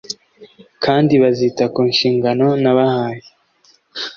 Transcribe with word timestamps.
kandi 0.83 1.13
bazita 1.23 1.63
ku 1.73 1.81
nshingano 1.91 2.47
nabahaye 2.63 3.27